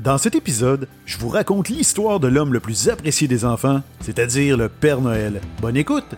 [0.00, 4.56] Dans cet épisode, je vous raconte l'histoire de l'homme le plus apprécié des enfants, c'est-à-dire
[4.56, 5.40] le Père Noël.
[5.60, 6.14] Bonne écoute!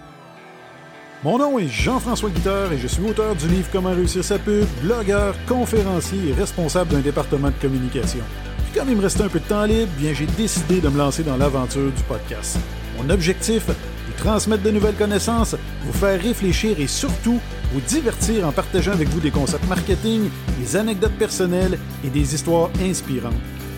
[1.24, 4.66] Mon nom est Jean-François Guitard et je suis auteur du livre Comment réussir sa pub,
[4.82, 8.20] blogueur, conférencier et responsable d'un département de communication.
[8.64, 10.98] Puis comme il me restait un peu de temps libre, bien j'ai décidé de me
[10.98, 12.58] lancer dans l'aventure du podcast.
[12.98, 15.56] Mon objectif, vous transmettre de nouvelles connaissances,
[15.86, 17.40] vous faire réfléchir et surtout
[17.72, 22.68] vous divertir en partageant avec vous des concepts marketing, des anecdotes personnelles et des histoires
[22.82, 23.32] inspirantes.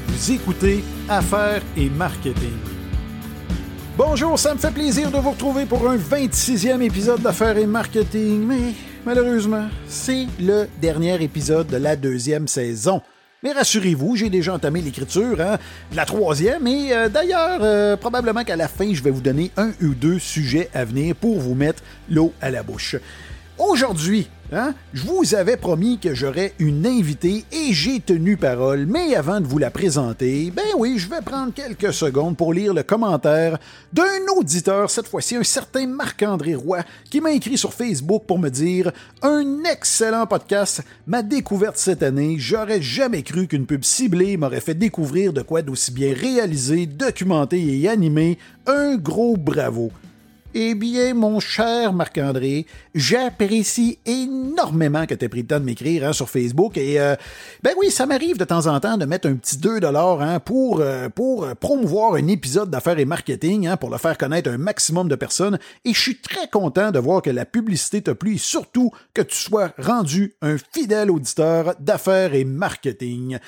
[0.07, 2.57] Vous écoutez Affaires et Marketing.
[3.97, 8.45] Bonjour, ça me fait plaisir de vous retrouver pour un 26e épisode d'Affaires et Marketing,
[8.47, 8.75] mais
[9.05, 13.01] malheureusement, c'est le dernier épisode de la deuxième saison.
[13.43, 15.59] Mais rassurez-vous, j'ai déjà entamé l'écriture, hein,
[15.91, 19.51] de la troisième, et euh, d'ailleurs, euh, probablement qu'à la fin, je vais vous donner
[19.57, 22.97] un ou deux sujets à venir pour vous mettre l'eau à la bouche.
[23.65, 29.15] Aujourd'hui, hein, je vous avais promis que j'aurais une invitée et j'ai tenu parole, mais
[29.15, 32.83] avant de vous la présenter, ben oui, je vais prendre quelques secondes pour lire le
[32.83, 33.59] commentaire
[33.93, 38.49] d'un auditeur, cette fois-ci un certain Marc-André Roy, qui m'a écrit sur Facebook pour me
[38.49, 38.91] dire
[39.23, 44.75] Un excellent podcast, ma découverte cette année, j'aurais jamais cru qu'une pub ciblée m'aurait fait
[44.75, 48.39] découvrir de quoi d'aussi bien réalisé, documenté et animé.
[48.67, 49.93] Un gros bravo.
[50.55, 56.07] Eh bien, mon cher Marc-André, j'apprécie énormément que tu aies pris le temps de m'écrire
[56.07, 56.77] hein, sur Facebook.
[56.77, 57.17] Et euh,
[57.63, 60.81] ben oui, ça m'arrive de temps en temps de mettre un petit 2 hein, pour,
[60.81, 65.09] euh, pour promouvoir un épisode d'affaires et marketing, hein, pour le faire connaître un maximum
[65.09, 65.59] de personnes.
[65.87, 69.23] Et je suis très content de voir que la publicité te plu et surtout que
[69.23, 73.39] tu sois rendu un fidèle auditeur d'affaires et marketing.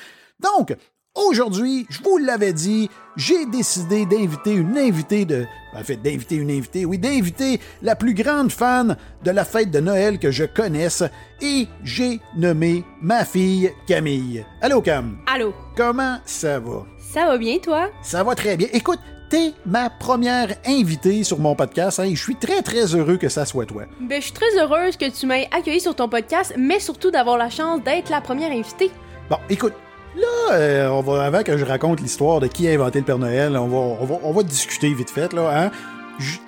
[0.40, 0.74] Donc,
[1.16, 5.46] Aujourd'hui, je vous l'avais dit, j'ai décidé d'inviter une invitée de.
[5.72, 9.78] En fait, d'inviter une invitée, oui, d'inviter la plus grande fan de la fête de
[9.78, 11.04] Noël que je connaisse.
[11.40, 14.44] Et j'ai nommé ma fille Camille.
[14.60, 15.18] Allô, Cam?
[15.32, 15.54] Allô?
[15.76, 16.84] Comment ça va?
[16.98, 17.90] Ça va bien, toi?
[18.02, 18.66] Ça va très bien.
[18.72, 18.98] Écoute,
[19.30, 23.28] t'es ma première invitée sur mon podcast hein, et je suis très très heureux que
[23.28, 23.84] ça soit toi.
[24.00, 27.38] Ben, je suis très heureuse que tu m'aies accueilli sur ton podcast, mais surtout d'avoir
[27.38, 28.90] la chance d'être la première invitée.
[29.30, 29.74] Bon, écoute,
[30.16, 33.18] Là, euh, on va, avant que je raconte l'histoire de qui a inventé le Père
[33.18, 35.70] Noël, on va, on va, on va discuter vite fait, là, hein?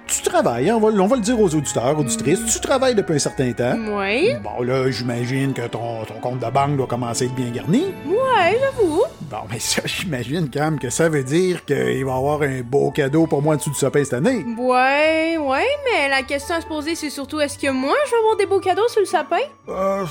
[0.07, 3.19] Tu travailles, on, va, on va le dire aux auditeurs, auditrices, tu travailles depuis un
[3.19, 3.77] certain temps.
[3.99, 4.39] Ouais.
[4.43, 7.87] Bon, là, j'imagine que ton, ton compte de banque doit commencer à être bien garni.
[8.07, 9.03] Ouais, j'avoue.
[9.23, 12.61] Bon, mais ça, j'imagine quand même que ça veut dire qu'il va y avoir un
[12.63, 14.45] beau cadeau pour moi en dessous du sapin cette année.
[14.57, 18.19] Ouais, ouais, mais la question à se poser, c'est surtout est-ce que moi, je vais
[18.19, 19.37] avoir des beaux cadeaux sur le sapin?
[19.69, 20.05] Euh,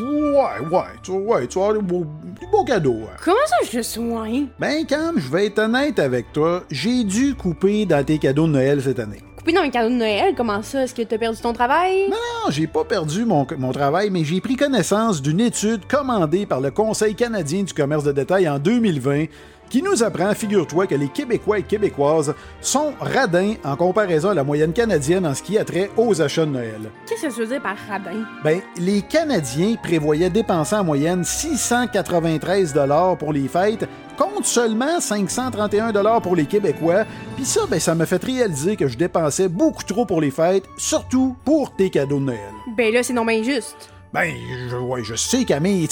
[0.00, 2.06] ouais, ouais, tu, ouais, tu vas avoir des beaux,
[2.40, 2.98] des beaux cadeaux.
[3.04, 3.16] hein.
[3.24, 4.48] Comment ça, je soigne?
[4.58, 8.52] Ben, Cam, je vais être honnête avec toi, j'ai dû couper dans tes cadeaux de
[8.52, 9.22] Noël cette année.
[9.48, 10.82] Coupé dans un cadeau de Noël, comment ça?
[10.82, 12.10] Est-ce que t'as perdu ton travail?
[12.10, 16.60] Non, j'ai pas perdu mon, mon travail, mais j'ai pris connaissance d'une étude commandée par
[16.60, 19.24] le Conseil canadien du commerce de détail en 2020
[19.68, 24.44] qui nous apprend, figure-toi, que les Québécois et Québécoises sont radins en comparaison à la
[24.44, 26.90] moyenne canadienne en ce qui a trait aux achats de Noël.
[27.06, 28.24] Qu'est-ce que ça veut dire par radin?
[28.42, 33.86] Ben, les Canadiens prévoyaient dépenser en moyenne 693 dollars pour les fêtes,
[34.16, 37.04] contre seulement 531 dollars pour les Québécois.
[37.36, 40.64] Puis ça, ben, ça m'a fait réaliser que je dépensais beaucoup trop pour les fêtes,
[40.76, 42.38] surtout pour tes cadeaux de Noël.
[42.76, 43.90] Ben là, c'est non bien juste.
[44.12, 44.32] Ben,
[44.70, 45.86] je, ouais, je sais, Camille,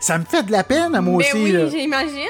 [0.00, 1.56] ça me fait de la peine à moi ben aussi.
[1.56, 2.28] oui, j'imagine.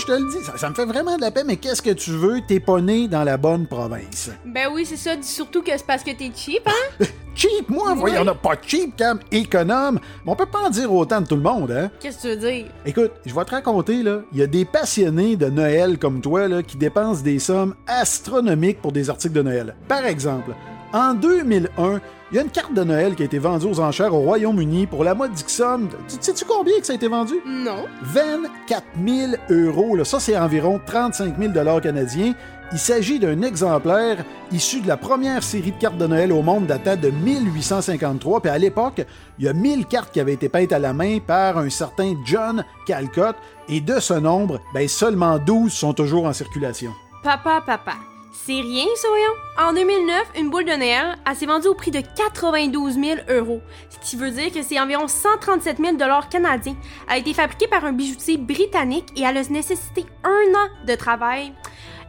[0.00, 1.90] Je te le dis, ça, ça me fait vraiment de la peine, mais qu'est-ce que
[1.90, 2.40] tu veux?
[2.46, 4.30] T'es pas né dans la bonne province.
[4.44, 5.16] Ben oui, c'est ça.
[5.16, 7.04] Dis surtout que c'est parce que t'es cheap, hein?
[7.36, 9.98] Cheap, moi, voyons, on a pas cheap, Cam, économe.
[10.24, 11.90] Mais on peut pas en dire autant de tout le monde, hein?
[11.98, 12.66] Qu'est-ce que tu veux dire?
[12.86, 16.46] Écoute, je vais te raconter, là, il y a des passionnés de Noël comme toi,
[16.46, 19.74] là, qui dépensent des sommes astronomiques pour des articles de Noël.
[19.88, 20.52] Par exemple,
[20.94, 22.00] en 2001,
[22.30, 24.86] il y a une carte de Noël qui a été vendue aux enchères au Royaume-Uni
[24.86, 25.88] pour la modique somme.
[26.08, 27.34] Tu sais-tu combien que ça a été vendu?
[27.44, 27.84] Non.
[28.02, 29.96] 24 000 euros.
[29.96, 30.04] Là.
[30.04, 32.32] Ça, c'est environ 35 000 dollars canadiens.
[32.70, 36.66] Il s'agit d'un exemplaire issu de la première série de cartes de Noël au monde
[36.66, 38.40] datant de 1853.
[38.40, 39.04] Puis à l'époque,
[39.38, 42.14] il y a 1000 cartes qui avaient été peintes à la main par un certain
[42.24, 43.34] John Calcott.
[43.68, 46.92] Et de ce nombre, ben, seulement 12 sont toujours en circulation.
[47.24, 47.94] Papa, papa.
[48.36, 49.32] C'est rien, ça, voyons.
[49.58, 53.62] En 2009, une boule de Noël, elle s'est vendue au prix de 92 000 euros.
[53.88, 56.76] Ce qui veut dire que c'est environ 137 000 dollars canadiens.
[57.06, 61.52] Elle a été fabriquée par un bijoutier britannique et a nécessité un an de travail.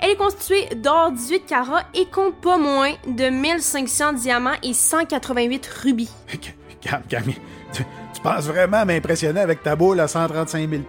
[0.01, 5.66] Elle est constituée d'or 18 carats et compte pas moins de 1500 diamants et 188
[5.83, 6.12] rubis.
[6.81, 7.39] Cam- Camille,
[7.72, 7.83] tu,
[8.13, 10.81] tu penses vraiment m'impressionner avec ta boule à 135 000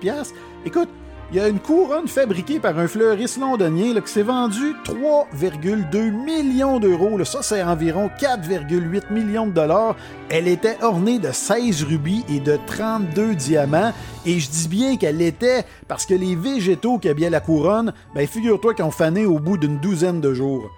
[0.64, 0.88] Écoute,
[1.32, 6.78] il y a une couronne fabriquée par un fleuriste londonien qui s'est vendue 3,2 millions
[6.78, 7.22] d'euros.
[7.24, 9.96] Ça, c'est environ 4,8 millions de dollars.
[10.28, 13.92] Elle était ornée de 16 rubis et de 32 diamants.
[14.24, 18.26] Et je dis bien qu'elle l'était parce que les végétaux qui habillaient la couronne, ben
[18.26, 20.70] figure-toi qu'ils ont fané au bout d'une douzaine de jours.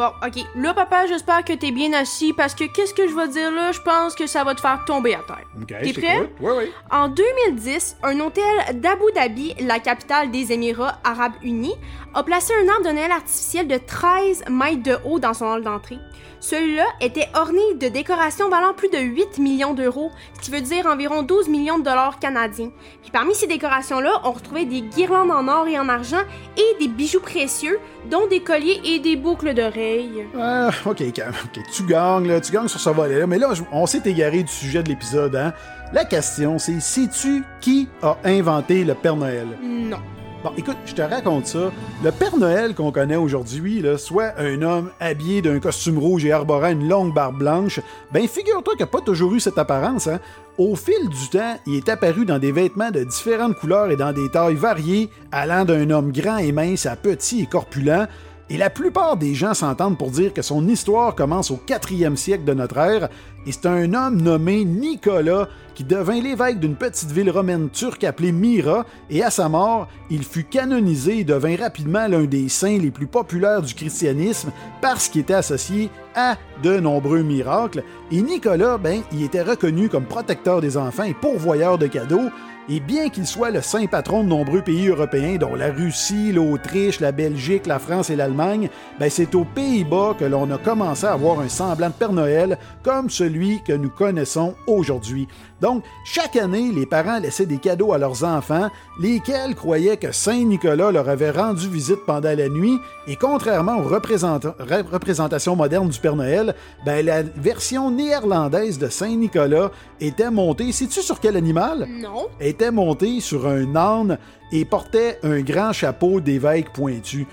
[0.00, 0.46] Bon, ok.
[0.56, 3.70] Là, papa, j'espère que t'es bien assis parce que qu'est-ce que je vais dire là?
[3.70, 5.82] Je pense que ça va te faire tomber à terre.
[5.82, 6.32] T'es prêt?
[6.40, 6.72] Oui, oui.
[6.90, 8.42] En 2010, un hôtel
[8.76, 11.74] d'Abu Dhabi, la capitale des Émirats Arabes Unis,
[12.14, 15.62] a placé un arbre de Noël artificiel de 13 mètres de haut dans son hall
[15.62, 15.98] d'entrée.
[16.40, 20.86] Celui-là était orné de décorations valant plus de 8 millions d'euros, ce qui veut dire
[20.86, 22.70] environ 12 millions de dollars canadiens.
[23.02, 26.22] Puis parmi ces décorations-là, on retrouvait des guirlandes en or et en argent
[26.56, 27.78] et des bijoux précieux,
[28.10, 30.26] dont des colliers et des boucles d'oreilles.
[30.38, 34.02] Ah, ok, ok, tu gagnes, là, tu gagnes sur ce volet-là, mais là, on s'est
[34.06, 35.52] égaré du sujet de l'épisode, hein?
[35.92, 39.46] La question, c'est sais-tu qui a inventé le Père Noël?
[39.62, 39.98] Non.
[40.42, 41.70] Bon, écoute, je te raconte ça.
[42.02, 46.70] Le Père Noël qu'on connaît aujourd'hui, soit un homme habillé d'un costume rouge et arborant
[46.70, 47.78] une longue barbe blanche,
[48.10, 50.06] ben figure-toi qu'il n'a pas toujours eu cette apparence.
[50.06, 50.18] Hein?
[50.56, 54.14] Au fil du temps, il est apparu dans des vêtements de différentes couleurs et dans
[54.14, 58.08] des tailles variées, allant d'un homme grand et mince à petit et corpulent.
[58.52, 62.42] Et la plupart des gens s'entendent pour dire que son histoire commence au 4e siècle
[62.42, 63.08] de notre ère,
[63.46, 68.32] et c'est un homme nommé Nicolas qui devint l'évêque d'une petite ville romaine turque appelée
[68.32, 72.90] Myra, et à sa mort, il fut canonisé et devint rapidement l'un des saints les
[72.90, 74.50] plus populaires du christianisme
[74.82, 77.84] parce qu'il était associé à de nombreux miracles.
[78.10, 82.30] Et Nicolas, ben, il était reconnu comme protecteur des enfants et pourvoyeur de cadeaux,
[82.68, 87.00] et bien qu'il soit le saint patron de nombreux pays européens, dont la Russie, l'Autriche,
[87.00, 88.68] la Belgique, la France et l'Allemagne,
[88.98, 92.58] ben c'est aux Pays-Bas que l'on a commencé à avoir un semblant de Père Noël
[92.82, 95.26] comme celui que nous connaissons aujourd'hui.
[95.60, 100.44] Donc, chaque année, les parents laissaient des cadeaux à leurs enfants, lesquels croyaient que Saint
[100.44, 106.16] Nicolas leur avait rendu visite pendant la nuit, et contrairement aux représentations modernes du Père
[106.16, 106.54] Noël,
[106.86, 109.70] ben, la version néerlandaise de Saint Nicolas
[110.00, 111.86] était montée, sais-tu sur quel animal?
[111.90, 112.28] Non.
[112.50, 114.18] Était montée sur un âne
[114.50, 117.28] et portait un grand chapeau d'évêque pointu.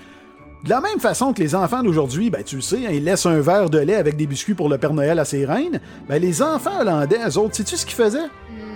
[0.62, 3.26] De la même façon que les enfants d'aujourd'hui, ben, tu le sais, hein, ils laissent
[3.26, 6.22] un verre de lait avec des biscuits pour le Père Noël à ses reines, ben,
[6.22, 8.28] les enfants hollandais, eux autres, sais-tu ce qu'ils faisaient?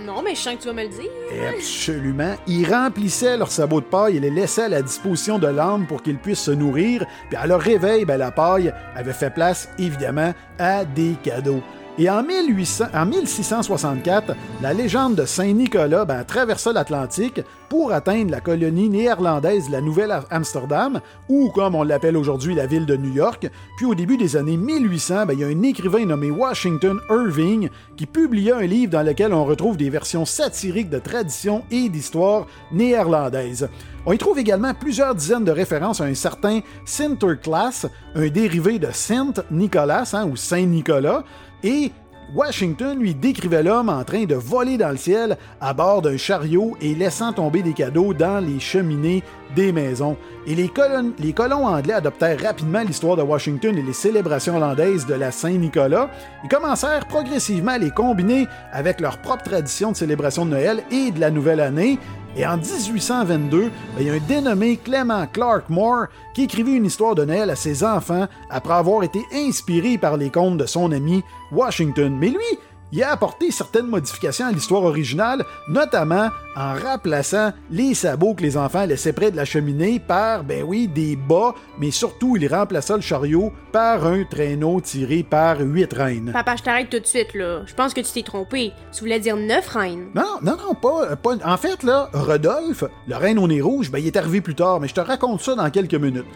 [0.05, 1.09] Non, mais je sens que tu vas me le dire.
[1.55, 2.35] Absolument.
[2.45, 6.03] Ils remplissaient leurs sabots de paille et les laissaient à la disposition de l'âne pour
[6.03, 7.05] qu'ils puissent se nourrir.
[7.29, 11.63] Puis à leur réveil, ben, la paille avait fait place, évidemment, à des cadeaux.
[11.99, 18.41] Et en, 1800, en 1664, la légende de Saint-Nicolas ben, traversa l'Atlantique pour atteindre la
[18.41, 23.47] colonie néerlandaise de la Nouvelle-Amsterdam, ou comme on l'appelle aujourd'hui la ville de New York.
[23.77, 27.69] Puis au début des années 1800, ben, il y a un écrivain nommé Washington Irving
[27.95, 32.47] qui publia un livre dans lequel on retrouve des versions satiriques de traditions et d'histoires
[32.71, 33.69] néerlandaises.
[34.05, 37.85] On y trouve également plusieurs dizaines de références à un certain Sinterklaas,
[38.15, 41.23] un dérivé de Saint Nicolas hein, ou Saint Nicolas,
[41.63, 41.91] et
[42.33, 46.75] Washington lui décrivait l'homme en train de voler dans le ciel à bord d'un chariot
[46.81, 49.23] et laissant tomber des cadeaux dans les cheminées
[49.55, 50.17] des maisons.
[50.47, 55.31] Et les, colons anglais adoptèrent rapidement l'histoire de Washington et les célébrations hollandaises de la
[55.31, 56.09] Saint-Nicolas
[56.43, 61.11] et commencèrent progressivement à les combiner avec leur propre tradition de célébration de Noël et
[61.11, 61.99] de la Nouvelle Année,
[62.35, 66.85] et en 1822, ben, il y a un dénommé Clement Clark Moore qui écrivit une
[66.85, 70.91] histoire de Noël à ses enfants après avoir été inspiré par les contes de son
[70.91, 72.15] ami Washington.
[72.19, 72.59] Mais lui,
[72.93, 78.55] il a apporté certaines modifications à l'histoire originale, notamment en remplaçant les sabots que les
[78.55, 82.95] enfants laissaient près de la cheminée par, ben oui, des bas, mais surtout il remplaça
[82.95, 86.29] le chariot par un traîneau tiré par huit reines.
[86.31, 87.61] Papa, je t'arrête tout de suite, là.
[87.65, 88.71] Je pense que tu t'es trompé.
[88.91, 90.09] Tu voulais dire neuf reines.
[90.13, 91.35] Non, non, non, pas, pas...
[91.43, 94.79] En fait, là, Rodolphe, le reine au nez rouge, ben il est arrivé plus tard,
[94.79, 96.27] mais je te raconte ça dans quelques minutes.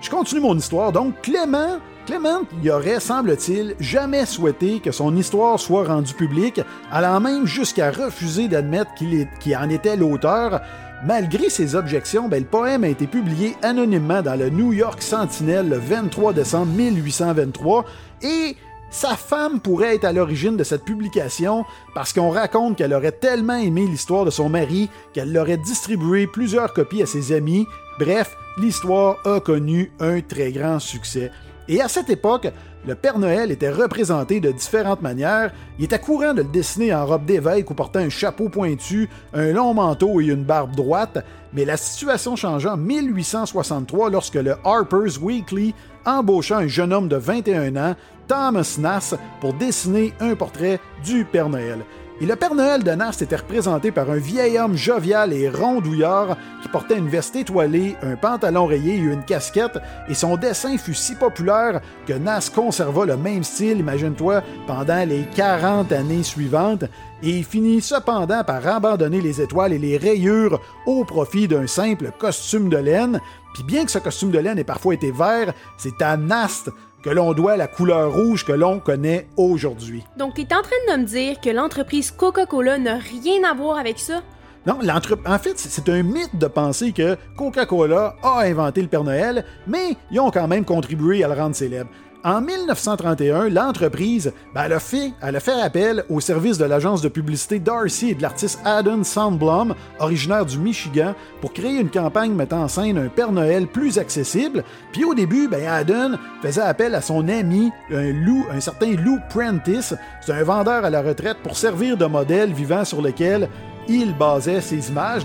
[0.00, 0.92] Je continue mon histoire.
[0.92, 7.20] Donc, Clément Clément y aurait, semble-t-il, jamais souhaité que son histoire soit rendue publique, allant
[7.20, 10.60] même jusqu'à refuser d'admettre qu'il en était l'auteur.
[11.04, 15.68] Malgré ses objections, ben, le poème a été publié anonymement dans le New York Sentinel
[15.68, 17.84] le 23 décembre 1823
[18.22, 18.56] et
[18.90, 21.64] sa femme pourrait être à l'origine de cette publication
[21.94, 26.74] parce qu'on raconte qu'elle aurait tellement aimé l'histoire de son mari qu'elle l'aurait distribué plusieurs
[26.74, 27.66] copies à ses amis.
[27.98, 31.30] Bref, l'histoire a connu un très grand succès.
[31.68, 32.48] Et à cette époque,
[32.86, 35.52] le Père Noël était représenté de différentes manières.
[35.78, 39.52] Il était courant de le dessiner en robe d'évêque ou portant un chapeau pointu, un
[39.52, 45.18] long manteau et une barbe droite, mais la situation changea en 1863 lorsque le Harper's
[45.18, 45.74] Weekly
[46.06, 47.94] embaucha un jeune homme de 21 ans,
[48.26, 51.80] Thomas Nass, pour dessiner un portrait du Père Noël.
[52.22, 56.36] Et le Père Noël de Nast était représenté par un vieil homme jovial et rondouillard
[56.60, 60.92] qui portait une veste étoilée, un pantalon rayé et une casquette, et son dessin fut
[60.92, 66.84] si populaire que Nast conserva le même style, imagine-toi, pendant les 40 années suivantes,
[67.22, 72.68] et finit cependant par abandonner les étoiles et les rayures au profit d'un simple costume
[72.68, 73.18] de laine,
[73.54, 76.70] puis bien que ce costume de laine ait parfois été vert, c'est à Nast
[77.02, 80.04] que l'on doit la couleur rouge que l'on connaît aujourd'hui.
[80.16, 83.78] Donc, tu es en train de me dire que l'entreprise Coca-Cola n'a rien à voir
[83.78, 84.22] avec ça?
[84.66, 84.78] Non,
[85.26, 89.96] en fait, c'est un mythe de penser que Coca-Cola a inventé le Père Noël, mais
[90.10, 91.88] ils ont quand même contribué à le rendre célèbre.
[92.22, 98.10] En 1931, l'entreprise ben, elle a, fait, appel au service de l'agence de publicité Darcy
[98.10, 102.98] et de l'artiste Adam Sandblom, originaire du Michigan, pour créer une campagne mettant en scène
[102.98, 104.64] un Père Noël plus accessible.
[104.92, 108.12] Puis au début, ben, Adam faisait appel à son ami, un,
[108.50, 109.94] un certain Lou Prentice.
[110.20, 113.48] C'est un vendeur à la retraite pour servir de modèle vivant sur lequel
[113.88, 115.24] il basait ses images.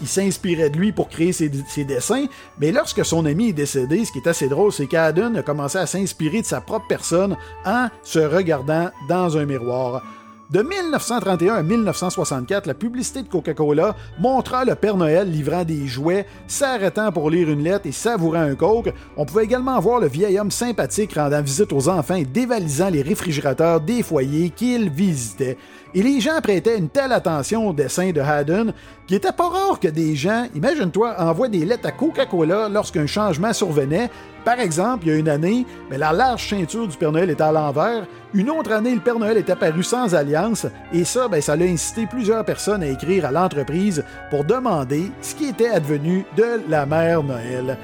[0.00, 2.26] Il s'inspirait de lui pour créer ses, dessins,
[2.60, 5.78] mais lorsque son ami est décédé, ce qui est assez drôle, c'est qu'Aden a commencé
[5.78, 10.02] à s'inspirer de sa propre personne en se regardant dans un miroir.
[10.50, 16.24] De 1931 à 1964, la publicité de Coca-Cola montra le Père Noël livrant des jouets,
[16.46, 18.94] s'arrêtant pour lire une lettre et savourant un coke.
[19.18, 23.02] On pouvait également voir le vieil homme sympathique rendant visite aux enfants et dévalisant les
[23.02, 25.58] réfrigérateurs des foyers qu'il visitait.
[25.94, 28.72] Et les gens prêtaient une telle attention au dessin de Haddon
[29.06, 33.54] qu'il était pas rare que des gens, imagine-toi, envoient des lettres à Coca-Cola lorsqu'un changement
[33.54, 34.10] survenait.
[34.44, 37.42] Par exemple, il y a une année, mais la large ceinture du Père Noël était
[37.42, 38.06] à l'envers.
[38.34, 40.66] Une autre année, le Père Noël est apparu sans alliance.
[40.92, 45.34] Et ça, ben, ça a incité plusieurs personnes à écrire à l'entreprise pour demander ce
[45.34, 47.78] qui était advenu de la mère Noël.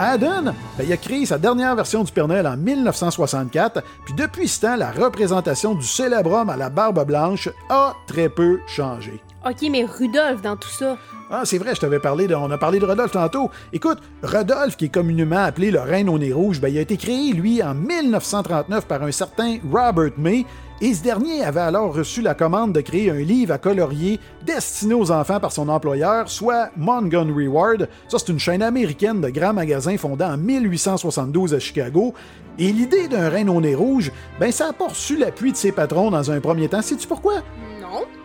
[0.00, 4.46] Haddon, ben, il a créé sa dernière version du Père Noël en 1964, puis depuis
[4.46, 9.20] ce temps, la représentation du célèbre homme à la barbe blanche a très peu changé.
[9.44, 10.96] Ok, mais Rudolph dans tout ça.
[11.30, 12.34] Ah, c'est vrai, je t'avais parlé de.
[12.36, 13.50] On a parlé de Rodolphe tantôt.
[13.72, 16.96] Écoute, Rodolphe, qui est communément appelé le Reine au nez rouge, ben, il a été
[16.96, 20.46] créé, lui, en 1939 par un certain Robert May,
[20.80, 24.94] et ce dernier avait alors reçu la commande de créer un livre à colorier destiné
[24.94, 27.88] aux enfants par son employeur, soit Montgomery Ward.
[28.06, 32.14] Ça, c'est une chaîne américaine de grands magasins fondée en 1872 à Chicago.
[32.60, 35.72] Et l'idée d'un reine au nez rouge, ben ça a pas reçu l'appui de ses
[35.72, 36.82] patrons dans un premier temps.
[36.82, 37.42] Sais-tu pourquoi?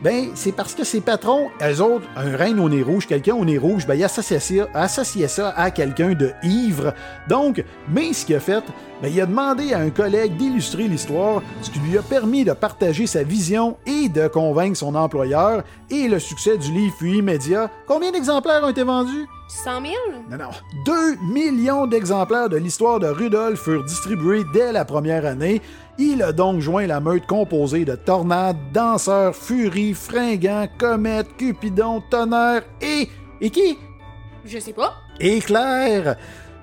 [0.02, 3.46] Ben, c'est parce que ses patrons, eux autres, un reine au nez rouge, quelqu'un au
[3.46, 6.94] nez rouge, ben, ils associaient ça, à quelqu'un de ivre.
[7.30, 8.64] Donc, mais ce qu'il a fait,
[9.10, 13.08] il a demandé à un collègue d'illustrer l'histoire, ce qui lui a permis de partager
[13.08, 17.70] sa vision et de convaincre son employeur, et le succès du livre fut immédiat.
[17.88, 19.28] Combien d'exemplaires ont été vendus?
[19.50, 19.94] 100 000?
[20.32, 20.50] Non, non.
[20.86, 25.62] 2 millions d'exemplaires de l'histoire de Rudolf furent distribués dès la première année.
[26.00, 32.64] Il a donc joint la meute composée de tornades, danseurs, furies, fringants, comètes, cupidons, tonnerre
[32.82, 33.10] et.
[33.42, 33.78] Et qui?
[34.46, 34.96] Je sais pas.
[35.20, 36.16] Éclair!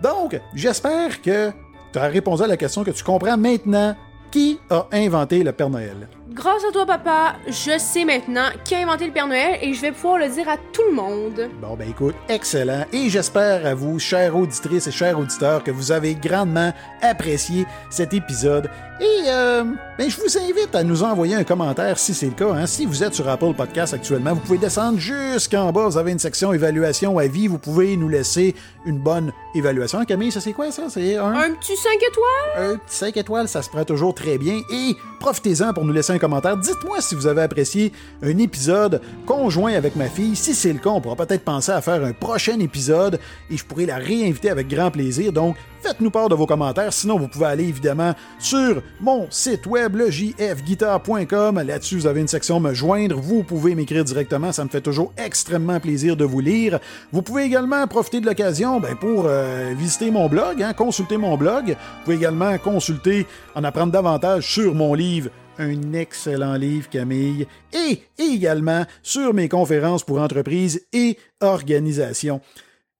[0.03, 1.53] Donc, j'espère que
[1.93, 3.95] tu as répondu à la question que tu comprends maintenant
[4.31, 6.09] qui a inventé le Père Noël?
[6.33, 9.81] Grâce à toi, papa, je sais maintenant qui a inventé le Père Noël et je
[9.81, 11.51] vais pouvoir le dire à tout le monde.
[11.61, 12.85] Bon, ben écoute, excellent.
[12.93, 16.73] Et j'espère à vous, chères auditrices et chers auditeurs, que vous avez grandement
[17.03, 18.71] apprécié cet épisode.
[19.01, 19.65] Et euh,
[19.99, 22.53] ben, je vous invite à nous envoyer un commentaire si c'est le cas.
[22.53, 22.67] Hein.
[22.67, 25.87] Si vous êtes sur Apple Podcast actuellement, vous pouvez descendre jusqu'en bas.
[25.87, 27.49] Vous avez une section évaluation à vie.
[27.49, 30.05] Vous pouvez nous laisser une bonne évaluation.
[30.05, 30.83] Camille, ça c'est quoi ça?
[30.91, 31.33] C'est un...
[31.33, 32.73] un petit 5 étoiles?
[32.73, 34.61] Un petit 5 étoiles, ça se prend toujours très bien.
[34.71, 36.57] Et profitez-en pour nous laisser un commentaire.
[36.57, 40.37] Dites-moi si vous avez apprécié un épisode conjoint avec ma fille.
[40.37, 43.19] Si c'est le cas, on pourra peut-être penser à faire un prochain épisode
[43.50, 45.33] et je pourrai la réinviter avec grand plaisir.
[45.33, 46.93] Donc, faites-nous part de vos commentaires.
[46.93, 51.62] Sinon, vous pouvez aller évidemment sur mon site web, le jfguitar.com.
[51.62, 53.17] Là-dessus, vous avez une section Me joindre.
[53.17, 54.53] Vous pouvez m'écrire directement.
[54.53, 56.79] Ça me fait toujours extrêmement plaisir de vous lire.
[57.12, 61.37] Vous pouvez également profiter de l'occasion ben, pour euh, visiter mon blog, hein, consulter mon
[61.37, 61.69] blog.
[61.69, 68.02] Vous pouvez également consulter, en apprendre davantage sur mon livre un excellent livre, Camille, et
[68.19, 72.40] également sur mes conférences pour entreprises et organisations.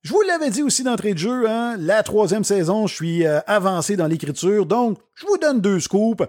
[0.03, 3.39] Je vous l'avais dit aussi d'entrée de jeu, hein, la troisième saison, je suis euh,
[3.47, 6.25] avancé dans l'écriture, donc je vous donne deux scoops.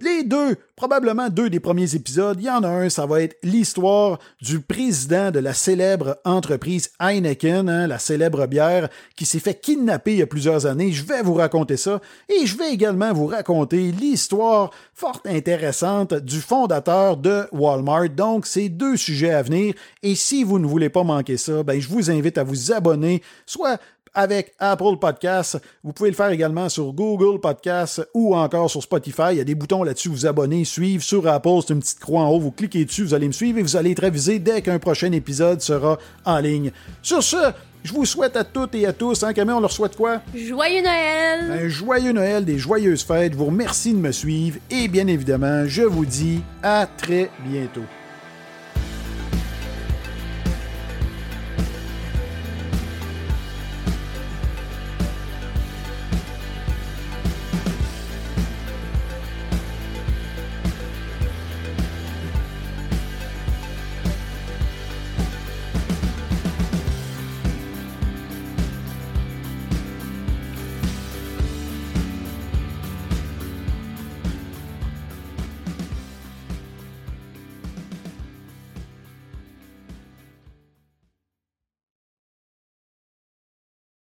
[0.00, 3.36] Les deux, probablement deux des premiers épisodes, il y en a un, ça va être
[3.42, 9.60] l'histoire du président de la célèbre entreprise Heineken, hein, la célèbre bière, qui s'est fait
[9.60, 10.92] kidnapper il y a plusieurs années.
[10.92, 12.00] Je vais vous raconter ça.
[12.28, 18.10] Et je vais également vous raconter l'histoire fort intéressante du fondateur de Walmart.
[18.10, 19.74] Donc, c'est deux sujets à venir.
[20.02, 23.22] Et si vous ne voulez pas manquer ça, ben, je vous invite à vous abonner,
[23.46, 23.80] soit
[24.14, 25.60] avec Apple Podcasts.
[25.82, 29.28] Vous pouvez le faire également sur Google Podcasts ou encore sur Spotify.
[29.32, 31.02] Il y a des boutons là-dessus, vous abonner, suivre.
[31.02, 32.40] Sur Apple, c'est une petite croix en haut.
[32.40, 35.12] Vous cliquez dessus, vous allez me suivre et vous allez être avisé dès qu'un prochain
[35.12, 36.72] épisode sera en ligne.
[37.02, 37.52] Sur ce,
[37.82, 40.20] je vous souhaite à toutes et à tous, hein, Camille, on leur souhaite quoi?
[40.34, 41.64] Joyeux Noël!
[41.64, 43.32] Un joyeux Noël, des joyeuses fêtes.
[43.32, 47.84] Je vous remercie de me suivre et bien évidemment, je vous dis à très bientôt.